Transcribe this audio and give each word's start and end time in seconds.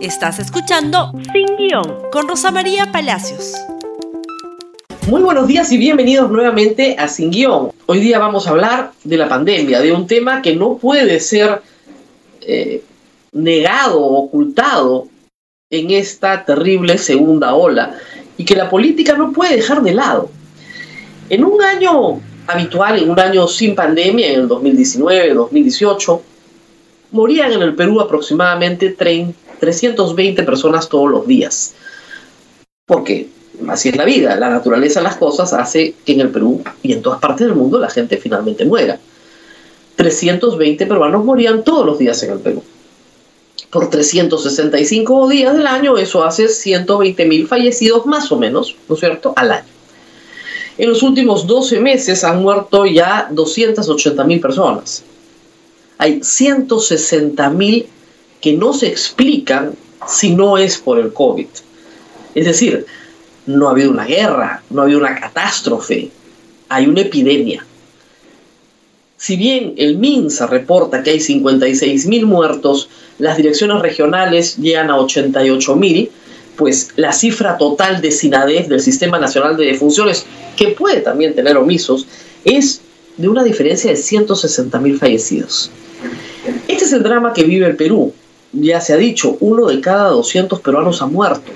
Estás 0.00 0.38
escuchando 0.38 1.12
Sin 1.32 1.56
Guión 1.56 2.02
con 2.12 2.28
Rosa 2.28 2.52
María 2.52 2.92
Palacios. 2.92 3.54
Muy 5.08 5.22
buenos 5.22 5.48
días 5.48 5.72
y 5.72 5.76
bienvenidos 5.76 6.30
nuevamente 6.30 6.94
a 6.96 7.08
Sin 7.08 7.32
Guión. 7.32 7.72
Hoy 7.86 7.98
día 7.98 8.20
vamos 8.20 8.46
a 8.46 8.50
hablar 8.50 8.92
de 9.02 9.16
la 9.16 9.28
pandemia, 9.28 9.80
de 9.80 9.90
un 9.90 10.06
tema 10.06 10.40
que 10.40 10.54
no 10.54 10.76
puede 10.76 11.18
ser 11.18 11.62
eh, 12.42 12.84
negado 13.32 14.00
ocultado 14.00 15.08
en 15.68 15.90
esta 15.90 16.44
terrible 16.44 16.96
segunda 16.96 17.54
ola 17.54 17.98
y 18.36 18.44
que 18.44 18.54
la 18.54 18.70
política 18.70 19.14
no 19.14 19.32
puede 19.32 19.56
dejar 19.56 19.82
de 19.82 19.94
lado. 19.94 20.30
En 21.28 21.44
un 21.44 21.60
año 21.60 22.20
habitual, 22.46 23.02
en 23.02 23.10
un 23.10 23.18
año 23.18 23.48
sin 23.48 23.74
pandemia, 23.74 24.28
en 24.28 24.40
el 24.42 24.48
2019, 24.48 25.34
2018, 25.34 26.22
morían 27.10 27.52
en 27.52 27.62
el 27.62 27.74
Perú 27.74 28.00
aproximadamente 28.00 28.90
30 28.90 29.47
320 29.58 30.42
personas 30.42 30.88
todos 30.88 31.10
los 31.10 31.26
días. 31.26 31.74
Porque 32.86 33.28
así 33.68 33.90
es 33.90 33.96
la 33.96 34.04
vida, 34.04 34.36
la 34.36 34.50
naturaleza 34.50 35.00
de 35.00 35.04
las 35.04 35.16
cosas 35.16 35.52
hace 35.52 35.94
que 36.04 36.12
en 36.12 36.20
el 36.20 36.30
Perú 36.30 36.62
y 36.82 36.92
en 36.92 37.02
todas 37.02 37.20
partes 37.20 37.46
del 37.46 37.56
mundo 37.56 37.78
la 37.78 37.90
gente 37.90 38.16
finalmente 38.16 38.64
muera. 38.64 38.98
320 39.96 40.86
peruanos 40.86 41.24
morían 41.24 41.64
todos 41.64 41.84
los 41.84 41.98
días 41.98 42.22
en 42.22 42.32
el 42.32 42.38
Perú. 42.38 42.62
Por 43.70 43.90
365 43.90 45.28
días 45.28 45.56
del 45.56 45.66
año, 45.66 45.98
eso 45.98 46.24
hace 46.24 46.48
120 46.48 47.26
mil 47.26 47.46
fallecidos 47.46 48.06
más 48.06 48.30
o 48.32 48.38
menos, 48.38 48.76
¿no 48.88 48.94
es 48.94 49.00
cierto?, 49.00 49.34
al 49.36 49.50
año. 49.50 49.66
En 50.78 50.88
los 50.88 51.02
últimos 51.02 51.46
12 51.46 51.80
meses 51.80 52.22
han 52.22 52.40
muerto 52.40 52.86
ya 52.86 53.28
280 53.30 54.24
mil 54.24 54.40
personas. 54.40 55.02
Hay 55.98 56.20
160 56.22 57.50
mil 57.50 57.86
que 58.40 58.52
no 58.52 58.72
se 58.72 58.88
explican 58.88 59.74
si 60.06 60.34
no 60.34 60.58
es 60.58 60.78
por 60.78 60.98
el 60.98 61.12
COVID. 61.12 61.46
Es 62.34 62.44
decir, 62.44 62.86
no 63.46 63.68
ha 63.68 63.72
habido 63.72 63.90
una 63.90 64.04
guerra, 64.04 64.62
no 64.70 64.80
ha 64.80 64.84
habido 64.84 65.00
una 65.00 65.18
catástrofe, 65.18 66.10
hay 66.68 66.86
una 66.86 67.00
epidemia. 67.00 67.64
Si 69.16 69.36
bien 69.36 69.74
el 69.78 69.98
MINSA 69.98 70.46
reporta 70.46 71.02
que 71.02 71.10
hay 71.10 71.18
56.000 71.18 72.24
muertos, 72.24 72.88
las 73.18 73.36
direcciones 73.36 73.82
regionales 73.82 74.56
llegan 74.58 74.90
a 74.90 74.98
88.000, 74.98 76.10
pues 76.56 76.90
la 76.96 77.12
cifra 77.12 77.58
total 77.58 78.00
de 78.00 78.12
SINADEF, 78.12 78.68
del 78.68 78.80
Sistema 78.80 79.18
Nacional 79.18 79.56
de 79.56 79.66
Defunciones, 79.66 80.24
que 80.56 80.68
puede 80.68 81.00
también 81.00 81.34
tener 81.34 81.56
omisos, 81.56 82.06
es 82.44 82.80
de 83.16 83.28
una 83.28 83.42
diferencia 83.42 83.90
de 83.90 83.96
160.000 83.96 84.98
fallecidos. 84.98 85.70
Este 86.68 86.84
es 86.84 86.92
el 86.92 87.02
drama 87.02 87.32
que 87.32 87.44
vive 87.44 87.66
el 87.66 87.76
Perú, 87.76 88.12
ya 88.52 88.80
se 88.80 88.92
ha 88.92 88.96
dicho, 88.96 89.36
uno 89.40 89.66
de 89.66 89.80
cada 89.80 90.10
200 90.10 90.60
peruanos 90.60 91.02
ha 91.02 91.06
muerto. 91.06 91.50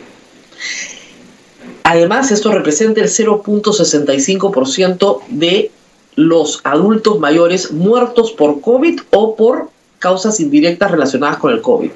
Además, 1.84 2.30
esto 2.30 2.52
representa 2.52 3.00
el 3.00 3.08
0.65% 3.08 5.22
de 5.28 5.72
los 6.14 6.60
adultos 6.64 7.18
mayores 7.18 7.72
muertos 7.72 8.32
por 8.32 8.60
COVID 8.60 9.00
o 9.10 9.34
por 9.36 9.70
causas 9.98 10.40
indirectas 10.40 10.90
relacionadas 10.90 11.38
con 11.38 11.52
el 11.52 11.62
COVID. 11.62 11.90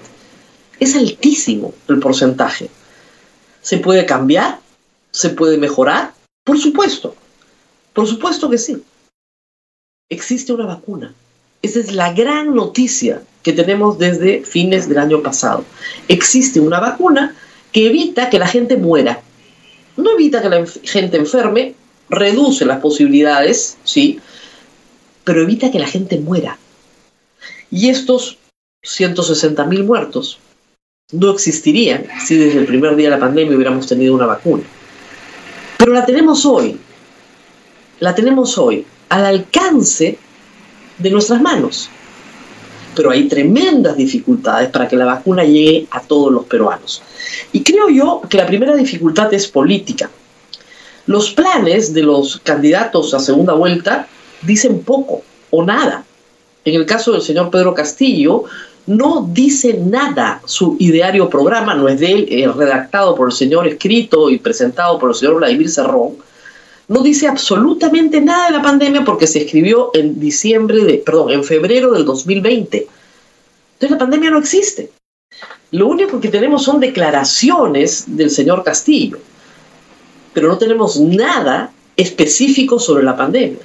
Es 0.81 0.97
altísimo 0.97 1.75
el 1.89 2.01
porcentaje. 2.01 2.71
¿Se 3.63 3.79
puede 3.79 4.07
cambiar? 4.07 4.61
¿Se 5.11 5.31
puede 5.31 5.59
mejorar? 5.59 6.13
Por 6.45 6.59
supuesto. 6.59 7.15
Por 7.93 8.07
supuesto 8.07 8.49
que 8.51 8.59
sí. 8.59 8.83
Existe 10.09 10.53
una 10.53 10.67
vacuna. 10.67 11.13
Esa 11.63 11.81
es 11.81 11.93
la 11.93 12.13
gran 12.13 12.55
noticia 12.55 13.23
que 13.47 13.53
tenemos 13.53 13.97
desde 13.97 14.43
fines 14.43 14.89
del 14.89 14.99
año 14.99 15.23
pasado. 15.23 15.65
Existe 16.09 16.59
una 16.59 16.81
vacuna 16.81 17.37
que 17.71 17.87
evita 17.87 18.29
que 18.29 18.41
la 18.41 18.49
gente 18.49 18.77
muera. 18.77 19.23
No 19.97 20.11
evita 20.15 20.43
que 20.43 20.49
la 20.49 20.67
gente 20.67 21.17
enferme, 21.17 21.77
reduce 22.11 22.65
las 22.65 22.81
posibilidades, 22.81 23.79
sí, 23.85 24.19
pero 25.23 25.43
evita 25.43 25.71
que 25.71 25.79
la 25.79 25.87
gente 25.87 26.19
muera. 26.19 26.59
Y 27.71 27.89
estos 27.89 28.37
160.000 28.83 29.85
muertos 29.85 30.41
no 31.13 31.31
existirían 31.31 32.05
si 32.27 32.35
desde 32.35 32.59
el 32.59 32.67
primer 32.67 32.97
día 32.97 33.11
de 33.11 33.15
la 33.15 33.21
pandemia 33.21 33.55
hubiéramos 33.55 33.87
tenido 33.87 34.17
una 34.17 34.27
vacuna. 34.27 34.65
Pero 35.79 35.93
la 35.93 36.05
tenemos 36.05 36.45
hoy, 36.45 36.81
la 38.01 38.13
tenemos 38.13 38.59
hoy, 38.59 38.85
al 39.09 39.25
alcance 39.25 40.19
de 40.99 41.11
nuestras 41.13 41.41
manos. 41.41 41.91
Pero 42.97 43.11
hay 43.11 43.29
tremendas 43.29 43.97
dificultades 43.97 44.71
para 44.71 44.89
que 44.89 44.97
la 44.97 45.05
vacuna 45.05 45.45
llegue 45.45 45.87
a 45.91 46.01
todos 46.01 46.33
los 46.33 46.47
peruanos. 46.47 47.03
Y 47.53 47.63
creo 47.63 47.89
yo 47.91 48.23
que 48.29 48.39
la 48.39 48.47
primera 48.47 48.75
dificultad 48.75 49.33
es 49.33 49.47
política. 49.47 50.11
Los 51.07 51.31
planes 51.31 51.95
de 51.95 52.03
los 52.03 52.41
candidatos 52.43 53.15
a 53.15 53.21
segunda 53.21 53.53
vuelta 53.53 54.09
dicen 54.43 54.83
poco 54.83 55.23
o 55.51 55.65
nada. 55.65 56.05
En 56.65 56.75
el 56.75 56.85
caso 56.85 57.13
del 57.13 57.23
señor 57.23 57.51
Pedro 57.51 57.75
Castillo, 57.75 58.45
no 58.87 59.29
dice 59.31 59.75
nada 59.75 60.41
su 60.45 60.77
ideario 60.79 61.29
programa, 61.29 61.75
no 61.75 61.89
es 61.89 62.01
de 62.01 62.13
él, 62.13 62.53
redactado 62.57 63.15
por 63.15 63.29
el 63.29 63.33
señor, 63.35 63.67
escrito 63.67 64.31
y 64.31 64.39
presentado 64.39 64.99
por 64.99 65.11
el 65.11 65.15
señor 65.15 65.37
Vladimir 65.37 65.69
Cerrón, 65.69 66.17
no 66.89 67.03
dice 67.03 67.27
absolutamente 67.27 68.21
nada 68.21 68.47
de 68.47 68.57
la 68.57 68.63
pandemia 68.63 69.05
porque 69.05 69.27
se 69.27 69.41
escribió 69.41 69.91
en 69.95 70.21
diciembre 70.21 70.85
de, 70.85 70.95
perdón, 70.99 71.33
en 71.33 71.45
febrero 71.45 71.93
del 71.93 72.05
2020. 72.05 72.87
Entonces 73.75 73.91
la 73.91 73.99
pandemia 73.99 74.31
no 74.31 74.39
existe. 74.39 74.91
Lo 75.73 75.89
único 75.89 76.21
que 76.21 76.29
tenemos 76.29 76.63
son 76.63 76.79
declaraciones 76.79 78.05
del 78.07 78.31
señor 78.31 78.63
Castillo, 78.63 79.19
pero 80.33 80.49
no 80.49 80.59
tenemos 80.59 80.99
nada 81.01 81.73
específico 81.97 82.79
sobre 82.79 83.03
la 83.03 83.17
pandemia. 83.17 83.59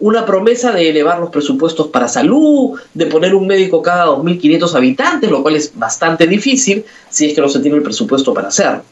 Una 0.00 0.24
promesa 0.24 0.70
de 0.70 0.90
elevar 0.90 1.18
los 1.18 1.30
presupuestos 1.30 1.88
para 1.88 2.06
salud, 2.06 2.78
de 2.94 3.06
poner 3.06 3.34
un 3.34 3.46
médico 3.46 3.82
cada 3.82 4.06
2.500 4.06 4.74
habitantes, 4.74 5.30
lo 5.30 5.42
cual 5.42 5.56
es 5.56 5.76
bastante 5.76 6.26
difícil 6.26 6.84
si 7.10 7.26
es 7.26 7.34
que 7.34 7.40
no 7.40 7.48
se 7.48 7.58
tiene 7.60 7.78
el 7.78 7.82
presupuesto 7.82 8.32
para 8.34 8.48
hacerlo. 8.48 8.82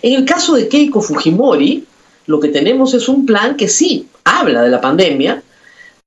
En 0.00 0.14
el 0.14 0.24
caso 0.24 0.54
de 0.54 0.68
Keiko 0.68 1.02
Fujimori, 1.02 1.84
lo 2.28 2.40
que 2.40 2.48
tenemos 2.48 2.92
es 2.92 3.08
un 3.08 3.24
plan 3.24 3.56
que 3.56 3.68
sí 3.68 4.06
habla 4.22 4.62
de 4.62 4.68
la 4.68 4.82
pandemia, 4.82 5.42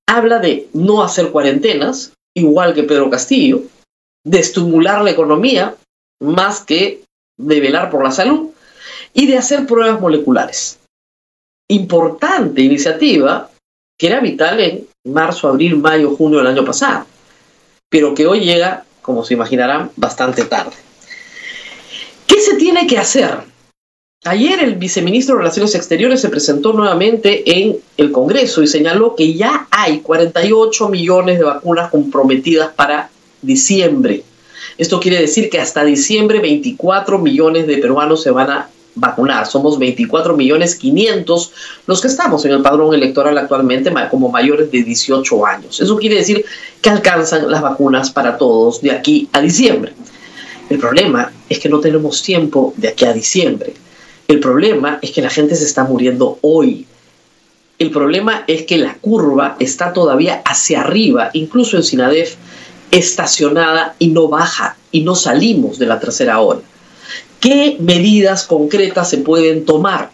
habla 0.08 0.38
de 0.38 0.70
no 0.74 1.02
hacer 1.02 1.32
cuarentenas, 1.32 2.14
igual 2.36 2.76
que 2.76 2.84
Pedro 2.84 3.10
Castillo, 3.10 3.64
de 4.24 4.40
estimular 4.40 5.04
la 5.04 5.10
economía 5.10 5.76
más 6.22 6.64
que 6.64 7.02
de 7.40 7.60
velar 7.60 7.90
por 7.90 8.04
la 8.04 8.12
salud 8.12 8.52
y 9.16 9.26
de 9.26 9.40
hacer 9.40 9.66
pruebas 9.66 10.00
moleculares. 10.00 10.78
Importante 11.68 12.62
iniciativa 12.62 13.50
que 13.98 14.08
era 14.08 14.20
vital 14.20 14.60
en 14.60 14.88
marzo, 15.06 15.48
abril, 15.48 15.78
mayo, 15.78 16.16
junio 16.16 16.38
del 16.38 16.48
año 16.48 16.64
pasado, 16.64 17.08
pero 17.90 18.14
que 18.14 18.28
hoy 18.28 18.42
llega, 18.42 18.86
como 19.02 19.24
se 19.24 19.34
imaginarán, 19.34 19.90
bastante 19.96 20.46
tarde. 20.46 20.76
¿Qué 22.28 22.40
se 22.40 22.58
tiene 22.58 22.86
que 22.86 23.00
hacer? 23.00 23.40
Ayer 24.24 24.64
el 24.64 24.76
viceministro 24.76 25.34
de 25.34 25.40
Relaciones 25.40 25.74
Exteriores 25.74 26.22
se 26.22 26.30
presentó 26.30 26.74
nuevamente 26.74 27.60
en 27.60 27.80
el 27.98 28.12
Congreso 28.12 28.62
y 28.62 28.68
señaló 28.68 29.16
que 29.16 29.34
ya 29.34 29.68
hay 29.72 30.02
48 30.02 30.90
millones 30.90 31.40
de 31.40 31.44
vacunas 31.44 31.90
comprometidas 31.90 32.70
para 32.76 33.10
diciembre. 33.42 34.24
Esto 34.78 35.00
quiere 35.00 35.20
decir 35.20 35.50
que 35.50 35.60
hasta 35.60 35.84
diciembre 35.84 36.40
24 36.40 37.18
millones 37.18 37.66
de 37.66 37.80
peruanos 37.80 38.22
se 38.22 38.30
van 38.30 38.52
a 38.52 38.70
vacunar. 38.94 39.48
Somos 39.48 39.80
24 39.80 40.38
millones 40.38 40.76
500 40.76 41.52
los 41.88 42.00
que 42.00 42.08
estamos 42.08 42.46
en 42.46 42.52
el 42.52 42.62
padrón 42.62 42.94
electoral 42.94 43.36
actualmente 43.40 43.92
como 44.12 44.30
mayores 44.30 44.70
de 44.72 44.84
18 44.84 45.46
años. 45.48 45.82
Eso 45.82 45.98
quiere 45.98 46.18
decir 46.18 46.46
que 46.80 46.92
alcanzan 46.92 47.50
las 47.50 47.64
vacunas 47.64 48.12
para 48.12 48.38
todos 48.38 48.84
de 48.84 48.92
aquí 48.92 49.30
a 49.34 49.42
diciembre. 49.42 49.94
El 50.70 50.78
problema 50.78 51.34
es 51.50 51.58
que 51.58 51.70
no 51.70 51.80
tenemos 51.80 52.22
tiempo 52.22 52.76
de 52.78 52.90
aquí 52.90 53.06
a 53.06 53.14
diciembre. 53.14 53.74
El 54.32 54.40
problema 54.40 54.98
es 55.02 55.12
que 55.12 55.22
la 55.22 55.30
gente 55.30 55.58
se 55.58 55.66
está 55.66 55.84
muriendo 55.84 56.40
hoy. 56.40 56.88
El 57.78 57.92
problema 57.92 58.46
es 58.48 58.66
que 58.66 58.78
la 58.78 58.94
curva 58.94 59.58
está 59.60 59.92
todavía 59.92 60.42
hacia 60.46 60.80
arriba, 60.80 61.32
incluso 61.34 61.76
en 61.76 61.84
Sinadef, 61.84 62.36
estacionada 62.92 63.94
y 64.00 64.08
no 64.08 64.30
baja, 64.30 64.78
y 64.90 65.02
no 65.02 65.16
salimos 65.16 65.80
de 65.80 65.86
la 65.86 66.00
tercera 66.00 66.40
hora. 66.40 66.62
¿Qué 67.42 67.76
medidas 67.82 68.46
concretas 68.46 69.10
se 69.10 69.18
pueden 69.18 69.66
tomar? 69.66 70.12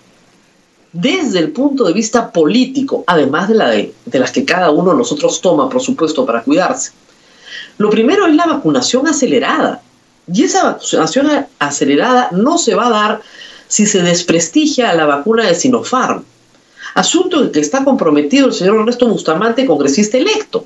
Desde 0.94 1.38
el 1.38 1.52
punto 1.52 1.84
de 1.84 1.94
vista 1.94 2.32
político, 2.32 3.04
además 3.06 3.50
de, 3.50 3.94
de 4.04 4.20
las 4.20 4.32
que 4.32 4.46
cada 4.46 4.72
uno 4.72 4.94
de 4.94 4.98
nosotros 4.98 5.42
toma, 5.42 5.70
por 5.70 5.84
supuesto, 5.84 6.26
para 6.26 6.42
cuidarse. 6.42 6.92
Lo 7.78 7.92
primero 7.92 8.26
es 8.26 8.34
la 8.34 8.48
vacunación 8.48 9.08
acelerada. 9.08 9.84
Y 10.34 10.42
esa 10.42 10.64
vacunación 10.64 11.46
acelerada 11.60 12.30
no 12.32 12.58
se 12.58 12.74
va 12.74 12.88
a 12.88 12.90
dar 12.90 13.22
si 13.68 13.86
se 13.86 14.02
desprestigia 14.02 14.90
a 14.90 14.96
la 14.96 15.06
vacuna 15.06 15.46
de 15.46 15.56
Sinopharm. 15.56 16.24
Asunto 16.96 17.44
en 17.44 17.52
que 17.52 17.60
está 17.60 17.84
comprometido 17.84 18.48
el 18.48 18.54
señor 18.54 18.78
Ernesto 18.78 19.08
Bustamante, 19.08 19.66
congresista 19.66 20.18
electo. 20.18 20.66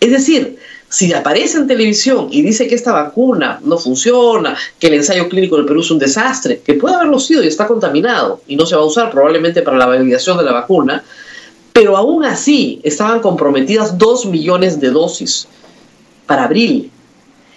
Es 0.00 0.10
decir, 0.10 0.58
si 0.88 1.12
aparece 1.12 1.58
en 1.58 1.66
televisión 1.66 2.28
y 2.30 2.42
dice 2.42 2.68
que 2.68 2.74
esta 2.74 2.92
vacuna 2.92 3.60
no 3.64 3.76
funciona, 3.76 4.56
que 4.78 4.86
el 4.86 4.94
ensayo 4.94 5.28
clínico 5.28 5.56
del 5.56 5.66
Perú 5.66 5.80
es 5.80 5.90
un 5.90 5.98
desastre, 5.98 6.60
que 6.64 6.74
puede 6.74 6.94
haberlo 6.94 7.18
sido 7.18 7.42
y 7.42 7.48
está 7.48 7.66
contaminado 7.66 8.40
y 8.46 8.56
no 8.56 8.66
se 8.66 8.76
va 8.76 8.82
a 8.82 8.86
usar 8.86 9.10
probablemente 9.10 9.62
para 9.62 9.76
la 9.76 9.86
validación 9.86 10.38
de 10.38 10.44
la 10.44 10.52
vacuna, 10.52 11.02
pero 11.72 11.96
aún 11.96 12.24
así 12.24 12.80
estaban 12.84 13.20
comprometidas 13.20 13.98
dos 13.98 14.24
millones 14.24 14.80
de 14.80 14.90
dosis 14.90 15.48
para 16.26 16.44
abril. 16.44 16.90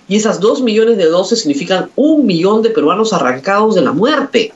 Y 0.07 0.15
esas 0.15 0.39
dos 0.39 0.61
millones 0.61 0.97
de 0.97 1.05
dosis 1.05 1.39
significan 1.39 1.89
un 1.95 2.25
millón 2.25 2.63
de 2.63 2.71
peruanos 2.71 3.13
arrancados 3.13 3.75
de 3.75 3.81
la 3.81 3.91
muerte. 3.91 4.51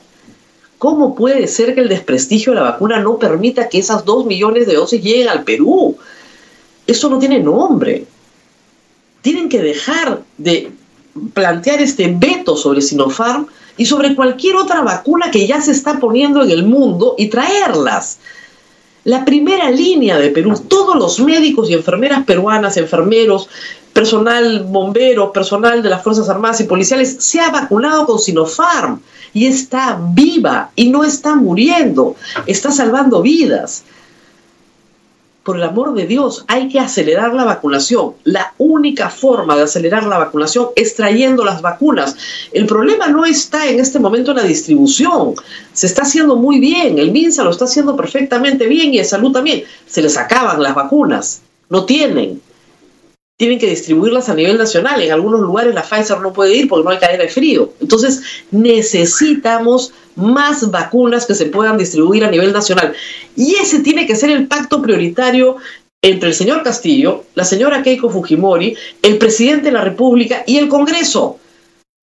¿Cómo 0.84 1.14
puede 1.14 1.48
ser 1.48 1.74
que 1.74 1.80
el 1.80 1.88
desprestigio 1.88 2.52
de 2.52 2.60
la 2.60 2.70
vacuna 2.70 3.00
no 3.00 3.18
permita 3.18 3.70
que 3.70 3.78
esas 3.78 4.04
dos 4.04 4.26
millones 4.26 4.66
de 4.66 4.74
dosis 4.74 5.02
lleguen 5.02 5.30
al 5.30 5.42
Perú? 5.42 5.96
Eso 6.86 7.08
no 7.08 7.18
tiene 7.18 7.40
nombre 7.40 8.04
tienen 9.24 9.48
que 9.48 9.62
dejar 9.62 10.20
de 10.36 10.70
plantear 11.32 11.80
este 11.80 12.14
veto 12.14 12.58
sobre 12.58 12.82
Sinopharm 12.82 13.46
y 13.78 13.86
sobre 13.86 14.14
cualquier 14.14 14.56
otra 14.56 14.82
vacuna 14.82 15.30
que 15.30 15.46
ya 15.46 15.62
se 15.62 15.70
está 15.70 15.98
poniendo 15.98 16.42
en 16.42 16.50
el 16.50 16.62
mundo 16.62 17.14
y 17.16 17.28
traerlas. 17.28 18.18
La 19.04 19.24
primera 19.24 19.70
línea 19.70 20.18
de 20.18 20.28
Perú, 20.28 20.52
todos 20.68 20.96
los 20.96 21.20
médicos 21.20 21.70
y 21.70 21.72
enfermeras 21.72 22.24
peruanas, 22.26 22.76
enfermeros, 22.76 23.48
personal 23.94 24.64
bombero, 24.64 25.32
personal 25.32 25.82
de 25.82 25.88
las 25.88 26.02
Fuerzas 26.02 26.28
Armadas 26.28 26.60
y 26.60 26.64
policiales, 26.64 27.16
se 27.20 27.40
ha 27.40 27.50
vacunado 27.50 28.04
con 28.04 28.18
Sinopharm 28.18 29.00
y 29.32 29.46
está 29.46 29.98
viva 30.12 30.70
y 30.76 30.90
no 30.90 31.04
está 31.04 31.34
muriendo, 31.36 32.16
está 32.46 32.70
salvando 32.70 33.22
vidas 33.22 33.84
por 35.44 35.56
el 35.56 35.62
amor 35.62 35.94
de 35.94 36.06
Dios, 36.06 36.44
hay 36.48 36.68
que 36.68 36.80
acelerar 36.80 37.34
la 37.34 37.44
vacunación. 37.44 38.14
La 38.24 38.54
única 38.56 39.10
forma 39.10 39.54
de 39.54 39.62
acelerar 39.62 40.04
la 40.04 40.18
vacunación 40.18 40.68
es 40.74 40.96
trayendo 40.96 41.44
las 41.44 41.60
vacunas. 41.60 42.16
El 42.50 42.66
problema 42.66 43.08
no 43.08 43.26
está 43.26 43.68
en 43.68 43.78
este 43.78 43.98
momento 43.98 44.30
en 44.30 44.38
la 44.38 44.42
distribución. 44.42 45.34
Se 45.74 45.86
está 45.86 46.02
haciendo 46.02 46.36
muy 46.36 46.58
bien. 46.58 46.98
El 46.98 47.12
MINSA 47.12 47.44
lo 47.44 47.50
está 47.50 47.66
haciendo 47.66 47.94
perfectamente 47.94 48.66
bien 48.66 48.94
y 48.94 48.98
el 48.98 49.04
salud 49.04 49.32
también. 49.32 49.64
Se 49.86 50.00
les 50.00 50.16
acaban 50.16 50.62
las 50.62 50.74
vacunas. 50.74 51.42
No 51.68 51.84
tienen 51.84 52.40
tienen 53.36 53.58
que 53.58 53.68
distribuirlas 53.68 54.28
a 54.28 54.34
nivel 54.34 54.58
nacional. 54.58 55.02
En 55.02 55.12
algunos 55.12 55.40
lugares 55.40 55.74
la 55.74 55.82
Pfizer 55.82 56.20
no 56.20 56.32
puede 56.32 56.54
ir 56.54 56.68
porque 56.68 56.84
no 56.84 56.90
hay 56.90 56.98
cadena 56.98 57.24
de 57.24 57.28
frío. 57.28 57.72
Entonces 57.80 58.22
necesitamos 58.50 59.92
más 60.14 60.70
vacunas 60.70 61.26
que 61.26 61.34
se 61.34 61.46
puedan 61.46 61.76
distribuir 61.76 62.24
a 62.24 62.30
nivel 62.30 62.52
nacional. 62.52 62.94
Y 63.36 63.56
ese 63.56 63.80
tiene 63.80 64.06
que 64.06 64.16
ser 64.16 64.30
el 64.30 64.46
pacto 64.46 64.80
prioritario 64.80 65.56
entre 66.02 66.28
el 66.28 66.34
señor 66.34 66.62
Castillo, 66.62 67.24
la 67.34 67.44
señora 67.44 67.82
Keiko 67.82 68.10
Fujimori, 68.10 68.76
el 69.02 69.18
presidente 69.18 69.66
de 69.66 69.72
la 69.72 69.80
República 69.80 70.44
y 70.46 70.58
el 70.58 70.68
Congreso. 70.68 71.38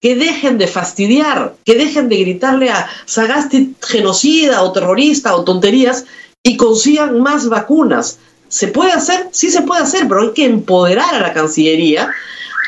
Que 0.02 0.16
dejen 0.16 0.58
de 0.58 0.66
fastidiar, 0.66 1.54
que 1.64 1.76
dejen 1.76 2.10
de 2.10 2.18
gritarle 2.18 2.72
a 2.72 2.90
Sagasti 3.06 3.76
genocida 3.80 4.64
o 4.64 4.72
terrorista 4.72 5.36
o 5.36 5.44
tonterías 5.44 6.06
y 6.44 6.58
consigan 6.58 7.22
más 7.22 7.48
vacunas. 7.48 8.18
¿Se 8.52 8.68
puede 8.68 8.92
hacer? 8.92 9.30
Sí 9.32 9.50
se 9.50 9.62
puede 9.62 9.84
hacer, 9.84 10.10
pero 10.10 10.24
hay 10.24 10.32
que 10.32 10.44
empoderar 10.44 11.16
a 11.16 11.22
la 11.22 11.34
Cancillería, 11.34 12.12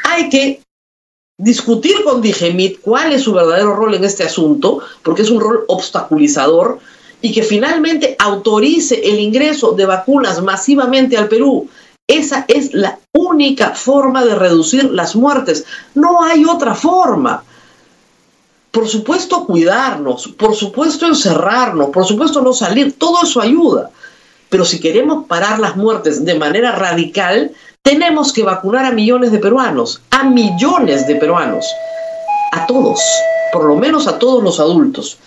hay 0.06 0.30
que 0.30 0.62
discutir 1.38 2.06
con 2.06 2.22
Digemit 2.22 2.80
cuál 2.80 3.12
es 3.12 3.24
su 3.24 3.34
verdadero 3.34 3.76
rol 3.76 3.94
en 3.94 4.06
este 4.06 4.24
asunto, 4.24 4.80
porque 5.04 5.24
es 5.24 5.30
un 5.30 5.42
rol 5.42 5.66
obstaculizador, 5.68 6.80
y 7.22 7.34
que 7.34 7.44
finalmente 7.44 8.16
autorice 8.18 9.02
el 9.04 9.20
ingreso 9.20 9.74
de 9.74 9.86
vacunas 9.86 10.42
masivamente 10.42 11.18
al 11.18 11.28
Perú. 11.28 11.68
Esa 12.08 12.46
es 12.48 12.74
la 12.74 12.98
única 13.12 13.72
forma 13.72 14.24
de 14.24 14.36
reducir 14.36 14.86
las 14.86 15.18
muertes. 15.18 15.66
No 15.96 16.24
hay 16.24 16.46
otra 16.46 16.76
forma. 16.76 17.44
Por 18.72 18.88
supuesto, 18.88 19.46
cuidarnos, 19.46 20.30
por 20.30 20.56
supuesto, 20.56 21.08
encerrarnos, 21.08 21.90
por 21.90 22.06
supuesto, 22.06 22.42
no 22.42 22.54
salir, 22.54 22.98
todo 22.98 23.24
eso 23.24 23.42
ayuda. 23.42 23.92
Pero 24.54 24.66
si 24.66 24.80
queremos 24.80 25.26
parar 25.26 25.58
las 25.58 25.76
muertes 25.76 26.24
de 26.24 26.36
manera 26.36 26.74
radical, 26.74 27.54
tenemos 27.82 28.32
que 28.32 28.44
vacunar 28.44 28.86
a 28.86 28.92
millones 28.92 29.32
de 29.32 29.40
peruanos, 29.40 30.00
a 30.12 30.26
millones 30.26 31.08
de 31.08 31.16
peruanos, 31.16 31.66
a 32.52 32.68
todos, 32.68 33.00
por 33.52 33.64
lo 33.64 33.76
menos 33.78 34.06
a 34.06 34.20
todos 34.20 34.44
los 34.44 34.60
adultos. 34.60 35.18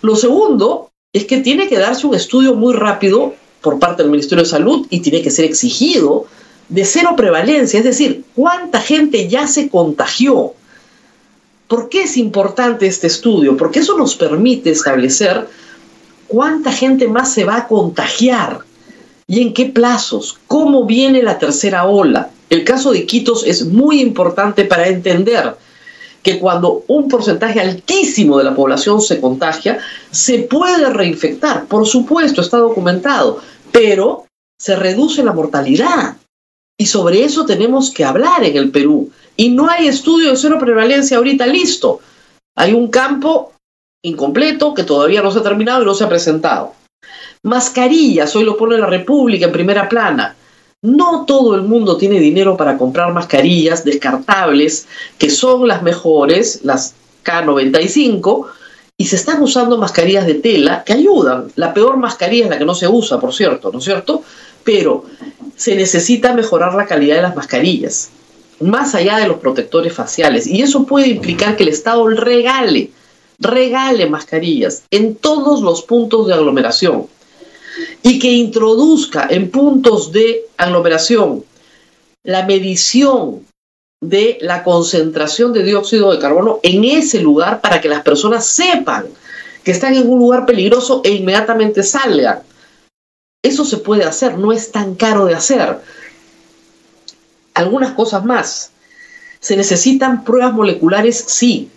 Lo 0.00 0.14
segundo 0.14 0.92
es 1.12 1.24
que 1.24 1.38
tiene 1.38 1.66
que 1.66 1.80
darse 1.80 2.06
un 2.06 2.14
estudio 2.14 2.54
muy 2.54 2.72
rápido 2.72 3.34
por 3.62 3.80
parte 3.80 4.04
del 4.04 4.12
Ministerio 4.12 4.44
de 4.44 4.50
Salud 4.50 4.86
y 4.90 5.00
tiene 5.00 5.22
que 5.22 5.32
ser 5.32 5.44
exigido 5.44 6.26
de 6.68 6.84
cero 6.84 7.14
prevalencia, 7.16 7.80
es 7.80 7.84
decir, 7.84 8.22
cuánta 8.36 8.80
gente 8.80 9.26
ya 9.26 9.48
se 9.48 9.68
contagió. 9.68 10.52
¿Por 11.66 11.88
qué 11.88 12.04
es 12.04 12.16
importante 12.16 12.86
este 12.86 13.08
estudio? 13.08 13.56
Porque 13.56 13.80
eso 13.80 13.98
nos 13.98 14.14
permite 14.14 14.70
establecer 14.70 15.48
¿Cuánta 16.28 16.72
gente 16.72 17.08
más 17.08 17.32
se 17.32 17.44
va 17.44 17.56
a 17.56 17.68
contagiar? 17.68 18.60
¿Y 19.26 19.40
en 19.40 19.54
qué 19.54 19.66
plazos? 19.66 20.38
¿Cómo 20.46 20.84
viene 20.84 21.22
la 21.22 21.38
tercera 21.38 21.86
ola? 21.86 22.30
El 22.48 22.64
caso 22.64 22.92
de 22.92 23.06
Quitos 23.06 23.44
es 23.44 23.64
muy 23.64 24.00
importante 24.00 24.64
para 24.64 24.88
entender 24.88 25.56
que 26.22 26.38
cuando 26.38 26.84
un 26.88 27.08
porcentaje 27.08 27.60
altísimo 27.60 28.38
de 28.38 28.44
la 28.44 28.54
población 28.54 29.00
se 29.00 29.20
contagia, 29.20 29.78
se 30.10 30.40
puede 30.40 30.90
reinfectar. 30.90 31.66
Por 31.66 31.86
supuesto, 31.86 32.40
está 32.40 32.58
documentado, 32.58 33.40
pero 33.70 34.26
se 34.58 34.74
reduce 34.74 35.22
la 35.22 35.32
mortalidad. 35.32 36.16
Y 36.78 36.86
sobre 36.86 37.24
eso 37.24 37.46
tenemos 37.46 37.90
que 37.90 38.04
hablar 38.04 38.44
en 38.44 38.56
el 38.56 38.70
Perú. 38.70 39.10
Y 39.36 39.50
no 39.50 39.68
hay 39.68 39.88
estudio 39.88 40.30
de 40.30 40.36
cero 40.36 40.58
prevalencia 40.58 41.16
ahorita 41.16 41.46
listo. 41.46 42.00
Hay 42.56 42.72
un 42.72 42.88
campo 42.88 43.52
incompleto 44.06 44.72
que 44.74 44.84
todavía 44.84 45.22
no 45.22 45.30
se 45.30 45.40
ha 45.40 45.42
terminado 45.42 45.82
y 45.82 45.86
no 45.86 45.94
se 45.94 46.04
ha 46.04 46.08
presentado. 46.08 46.72
Mascarillas, 47.42 48.34
hoy 48.34 48.44
lo 48.44 48.56
pone 48.56 48.78
la 48.78 48.86
República 48.86 49.46
en 49.46 49.52
primera 49.52 49.88
plana. 49.88 50.36
No 50.82 51.24
todo 51.26 51.54
el 51.54 51.62
mundo 51.62 51.96
tiene 51.96 52.20
dinero 52.20 52.56
para 52.56 52.78
comprar 52.78 53.12
mascarillas 53.12 53.84
descartables, 53.84 54.86
que 55.18 55.30
son 55.30 55.66
las 55.66 55.82
mejores, 55.82 56.60
las 56.62 56.94
K95, 57.24 58.46
y 58.98 59.06
se 59.06 59.16
están 59.16 59.42
usando 59.42 59.76
mascarillas 59.78 60.26
de 60.26 60.34
tela 60.34 60.84
que 60.84 60.92
ayudan. 60.92 61.48
La 61.56 61.74
peor 61.74 61.96
mascarilla 61.96 62.44
es 62.44 62.50
la 62.50 62.58
que 62.58 62.64
no 62.64 62.74
se 62.74 62.88
usa, 62.88 63.18
por 63.18 63.34
cierto, 63.34 63.70
¿no 63.72 63.78
es 63.78 63.84
cierto? 63.84 64.22
Pero 64.64 65.04
se 65.56 65.74
necesita 65.74 66.32
mejorar 66.32 66.74
la 66.74 66.86
calidad 66.86 67.16
de 67.16 67.22
las 67.22 67.36
mascarillas, 67.36 68.10
más 68.60 68.94
allá 68.94 69.18
de 69.18 69.28
los 69.28 69.38
protectores 69.38 69.92
faciales. 69.92 70.46
Y 70.46 70.62
eso 70.62 70.86
puede 70.86 71.08
implicar 71.08 71.56
que 71.56 71.64
el 71.64 71.70
Estado 71.70 72.06
regale 72.08 72.90
regale 73.38 74.06
mascarillas 74.06 74.84
en 74.90 75.14
todos 75.14 75.60
los 75.60 75.82
puntos 75.82 76.26
de 76.26 76.34
aglomeración 76.34 77.06
y 78.02 78.18
que 78.18 78.32
introduzca 78.32 79.26
en 79.28 79.50
puntos 79.50 80.12
de 80.12 80.46
aglomeración 80.56 81.44
la 82.22 82.46
medición 82.46 83.46
de 84.00 84.38
la 84.40 84.62
concentración 84.62 85.52
de 85.52 85.62
dióxido 85.62 86.12
de 86.12 86.18
carbono 86.18 86.60
en 86.62 86.84
ese 86.84 87.20
lugar 87.20 87.60
para 87.60 87.80
que 87.80 87.88
las 87.88 88.02
personas 88.02 88.46
sepan 88.46 89.06
que 89.64 89.72
están 89.72 89.94
en 89.94 90.08
un 90.08 90.18
lugar 90.18 90.46
peligroso 90.46 91.00
e 91.04 91.10
inmediatamente 91.10 91.82
salgan. 91.82 92.40
Eso 93.42 93.64
se 93.64 93.78
puede 93.78 94.04
hacer, 94.04 94.38
no 94.38 94.52
es 94.52 94.70
tan 94.70 94.94
caro 94.94 95.24
de 95.24 95.34
hacer. 95.34 95.80
Algunas 97.54 97.92
cosas 97.92 98.24
más. 98.24 98.70
Se 99.40 99.56
necesitan 99.56 100.24
pruebas 100.24 100.52
moleculares, 100.52 101.16
sí, 101.26 101.70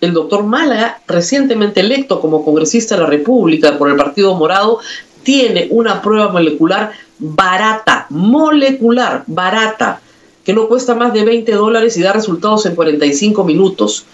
el 0.00 0.14
doctor 0.14 0.44
Málaga, 0.44 1.00
recientemente 1.06 1.80
electo 1.80 2.20
como 2.20 2.44
congresista 2.44 2.94
de 2.94 3.02
la 3.02 3.08
República 3.08 3.76
por 3.76 3.90
el 3.90 3.96
Partido 3.96 4.34
Morado, 4.34 4.78
tiene 5.22 5.68
una 5.70 6.00
prueba 6.00 6.28
molecular 6.28 6.92
barata, 7.18 8.06
molecular, 8.08 9.24
barata, 9.26 10.00
que 10.44 10.54
no 10.54 10.68
cuesta 10.68 10.94
más 10.94 11.12
de 11.12 11.24
20 11.24 11.52
dólares 11.52 11.96
y 11.96 12.02
da 12.02 12.12
resultados 12.12 12.64
en 12.64 12.74
45 12.74 13.44
minutos, 13.44 14.06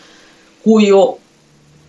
cuyo 0.65 1.19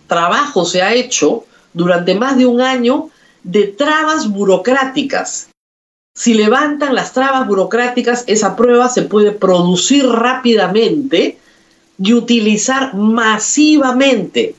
trabajo 0.06 0.64
se 0.64 0.82
ha 0.82 0.94
hecho 0.94 1.44
durante 1.72 2.14
más 2.14 2.36
de 2.36 2.46
un 2.46 2.60
año 2.60 3.10
de 3.42 3.66
trabas 3.66 4.28
burocráticas. 4.28 5.48
Si 6.14 6.34
levantan 6.34 6.94
las 6.94 7.12
trabas 7.12 7.46
burocráticas, 7.46 8.24
esa 8.26 8.56
prueba 8.56 8.88
se 8.88 9.02
puede 9.02 9.32
producir 9.32 10.06
rápidamente 10.06 11.38
y 12.02 12.12
utilizar 12.12 12.94
masivamente, 12.94 14.54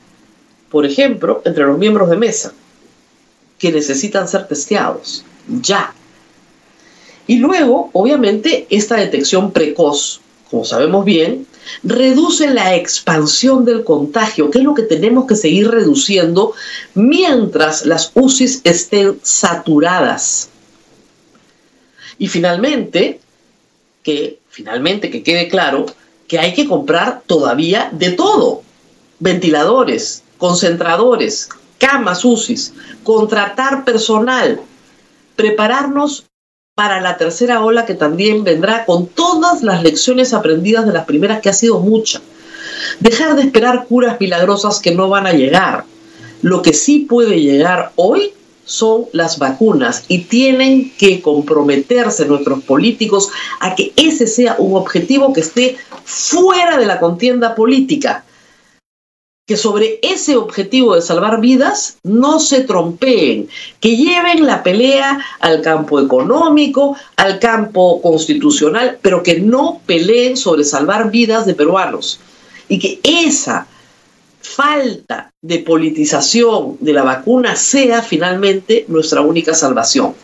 por 0.70 0.84
ejemplo, 0.84 1.42
entre 1.44 1.64
los 1.64 1.78
miembros 1.78 2.10
de 2.10 2.16
mesa, 2.16 2.52
que 3.58 3.72
necesitan 3.72 4.28
ser 4.28 4.46
testeados, 4.46 5.24
ya. 5.48 5.94
Y 7.26 7.36
luego, 7.38 7.90
obviamente, 7.92 8.66
esta 8.70 8.96
detección 8.96 9.52
precoz, 9.52 10.20
como 10.50 10.64
sabemos 10.64 11.04
bien, 11.04 11.46
reduce 11.82 12.50
la 12.50 12.74
expansión 12.74 13.64
del 13.64 13.84
contagio, 13.84 14.50
que 14.50 14.58
es 14.58 14.64
lo 14.64 14.74
que 14.74 14.82
tenemos 14.82 15.26
que 15.26 15.36
seguir 15.36 15.70
reduciendo 15.70 16.52
mientras 16.94 17.86
las 17.86 18.10
UCIs 18.14 18.60
estén 18.64 19.18
saturadas. 19.22 20.48
Y 22.18 22.28
finalmente, 22.28 23.20
que 24.02 24.38
finalmente 24.48 25.10
que 25.10 25.22
quede 25.22 25.48
claro 25.48 25.86
que 26.30 26.38
hay 26.38 26.54
que 26.54 26.68
comprar 26.68 27.22
todavía 27.26 27.90
de 27.90 28.12
todo. 28.12 28.62
Ventiladores, 29.18 30.22
concentradores, 30.38 31.48
camas 31.78 32.24
UCIs, 32.24 32.72
contratar 33.02 33.84
personal, 33.84 34.60
prepararnos 35.34 36.26
para 36.76 37.00
la 37.00 37.16
tercera 37.16 37.64
ola 37.64 37.84
que 37.84 37.96
también 37.96 38.44
vendrá 38.44 38.84
con 38.84 39.08
todas 39.08 39.64
las 39.64 39.82
lecciones 39.82 40.32
aprendidas 40.32 40.86
de 40.86 40.92
las 40.92 41.04
primeras, 41.04 41.40
que 41.40 41.48
ha 41.48 41.52
sido 41.52 41.80
mucha. 41.80 42.22
Dejar 43.00 43.34
de 43.34 43.42
esperar 43.42 43.86
curas 43.88 44.20
milagrosas 44.20 44.78
que 44.78 44.94
no 44.94 45.08
van 45.08 45.26
a 45.26 45.32
llegar. 45.32 45.82
Lo 46.42 46.62
que 46.62 46.74
sí 46.74 47.00
puede 47.00 47.40
llegar 47.40 47.90
hoy 47.96 48.34
son 48.70 49.06
las 49.12 49.40
vacunas 49.40 50.04
y 50.06 50.18
tienen 50.18 50.92
que 50.96 51.20
comprometerse 51.20 52.24
nuestros 52.26 52.62
políticos 52.62 53.28
a 53.58 53.74
que 53.74 53.92
ese 53.96 54.28
sea 54.28 54.54
un 54.58 54.76
objetivo 54.76 55.32
que 55.32 55.40
esté 55.40 55.76
fuera 56.10 56.76
de 56.76 56.86
la 56.86 56.98
contienda 56.98 57.54
política. 57.54 58.24
Que 59.46 59.56
sobre 59.56 59.98
ese 60.02 60.36
objetivo 60.36 60.94
de 60.94 61.02
salvar 61.02 61.40
vidas 61.40 61.98
no 62.04 62.38
se 62.38 62.62
trompeen, 62.62 63.48
que 63.80 63.96
lleven 63.96 64.46
la 64.46 64.62
pelea 64.62 65.18
al 65.40 65.60
campo 65.60 66.00
económico, 66.00 66.96
al 67.16 67.38
campo 67.40 68.00
constitucional, 68.00 68.98
pero 69.02 69.22
que 69.22 69.40
no 69.40 69.80
peleen 69.86 70.36
sobre 70.36 70.62
salvar 70.62 71.10
vidas 71.10 71.46
de 71.46 71.54
peruanos. 71.54 72.20
Y 72.68 72.78
que 72.78 73.00
esa 73.02 73.66
falta 74.40 75.32
de 75.42 75.58
politización 75.58 76.76
de 76.80 76.92
la 76.92 77.02
vacuna 77.02 77.56
sea 77.56 78.02
finalmente 78.02 78.84
nuestra 78.88 79.20
única 79.20 79.54
salvación. 79.54 80.14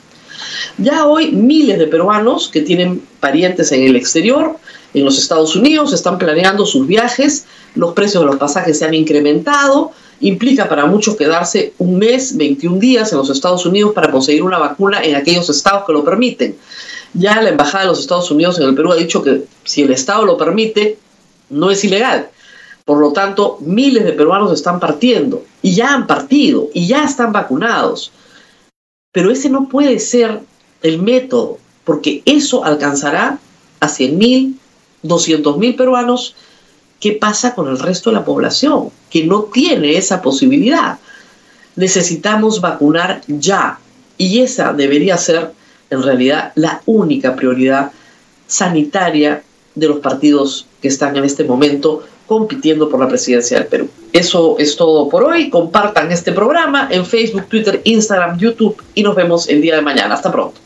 Ya 0.78 1.06
hoy 1.06 1.32
miles 1.32 1.78
de 1.78 1.86
peruanos 1.86 2.48
que 2.48 2.60
tienen 2.60 3.02
parientes 3.20 3.72
en 3.72 3.82
el 3.82 3.96
exterior, 3.96 4.56
en 4.96 5.04
los 5.04 5.18
Estados 5.18 5.54
Unidos, 5.54 5.92
están 5.92 6.16
planeando 6.16 6.64
sus 6.64 6.86
viajes, 6.86 7.44
los 7.74 7.92
precios 7.92 8.22
de 8.22 8.28
los 8.28 8.36
pasajes 8.36 8.78
se 8.78 8.86
han 8.86 8.94
incrementado, 8.94 9.90
implica 10.20 10.70
para 10.70 10.86
muchos 10.86 11.16
quedarse 11.16 11.74
un 11.76 11.98
mes, 11.98 12.34
21 12.34 12.78
días 12.78 13.12
en 13.12 13.18
los 13.18 13.28
Estados 13.28 13.66
Unidos 13.66 13.92
para 13.94 14.10
conseguir 14.10 14.42
una 14.42 14.56
vacuna 14.56 15.02
en 15.04 15.14
aquellos 15.14 15.50
estados 15.50 15.84
que 15.84 15.92
lo 15.92 16.02
permiten. 16.02 16.56
Ya 17.12 17.42
la 17.42 17.50
Embajada 17.50 17.84
de 17.84 17.90
los 17.90 18.00
Estados 18.00 18.30
Unidos 18.30 18.58
en 18.58 18.68
el 18.68 18.74
Perú 18.74 18.90
ha 18.90 18.96
dicho 18.96 19.22
que 19.22 19.44
si 19.64 19.82
el 19.82 19.92
Estado 19.92 20.24
lo 20.24 20.38
permite, 20.38 20.96
no 21.50 21.70
es 21.70 21.84
ilegal. 21.84 22.30
Por 22.86 22.98
lo 22.98 23.12
tanto, 23.12 23.58
miles 23.60 24.02
de 24.02 24.12
peruanos 24.12 24.50
están 24.50 24.80
partiendo 24.80 25.44
y 25.60 25.74
ya 25.74 25.92
han 25.92 26.06
partido 26.06 26.70
y 26.72 26.86
ya 26.86 27.04
están 27.04 27.32
vacunados. 27.32 28.12
Pero 29.12 29.30
ese 29.30 29.50
no 29.50 29.68
puede 29.68 29.98
ser 29.98 30.40
el 30.82 31.02
método, 31.02 31.58
porque 31.84 32.22
eso 32.24 32.64
alcanzará 32.64 33.38
a 33.80 33.88
100.000, 33.88 34.54
200.000 35.04 35.76
peruanos. 35.76 36.34
¿Qué 37.00 37.12
pasa 37.12 37.54
con 37.54 37.68
el 37.68 37.78
resto 37.78 38.10
de 38.10 38.16
la 38.16 38.24
población 38.24 38.90
que 39.10 39.24
no 39.24 39.44
tiene 39.44 39.96
esa 39.96 40.22
posibilidad? 40.22 40.98
Necesitamos 41.76 42.60
vacunar 42.60 43.20
ya 43.26 43.78
y 44.16 44.40
esa 44.40 44.72
debería 44.72 45.18
ser 45.18 45.52
en 45.90 46.02
realidad 46.02 46.52
la 46.54 46.80
única 46.86 47.36
prioridad 47.36 47.92
sanitaria 48.46 49.42
de 49.74 49.88
los 49.88 49.98
partidos 49.98 50.66
que 50.80 50.88
están 50.88 51.16
en 51.16 51.24
este 51.24 51.44
momento 51.44 52.02
compitiendo 52.26 52.88
por 52.88 53.00
la 53.00 53.08
presidencia 53.08 53.58
del 53.58 53.68
Perú. 53.68 53.88
Eso 54.12 54.56
es 54.58 54.76
todo 54.76 55.08
por 55.08 55.24
hoy. 55.24 55.50
Compartan 55.50 56.10
este 56.10 56.32
programa 56.32 56.88
en 56.90 57.04
Facebook, 57.04 57.46
Twitter, 57.46 57.82
Instagram, 57.84 58.38
YouTube 58.38 58.82
y 58.94 59.02
nos 59.02 59.14
vemos 59.14 59.48
el 59.48 59.60
día 59.60 59.76
de 59.76 59.82
mañana. 59.82 60.14
Hasta 60.14 60.32
pronto. 60.32 60.65